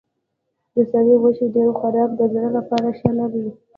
د 0.73 0.75
سرې 0.91 1.13
غوښې 1.21 1.45
ډېر 1.55 1.69
خوراک 1.79 2.09
د 2.15 2.21
زړه 2.33 2.49
لپاره 2.57 2.87
ښه 2.97 3.09
نه 3.19 3.27
دی. 3.33 3.45